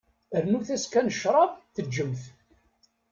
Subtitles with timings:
[0.43, 2.23] Rnut-as kan ccrab, teǧǧem-t.